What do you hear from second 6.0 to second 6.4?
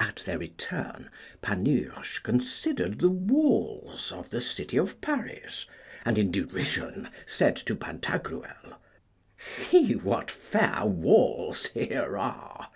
and in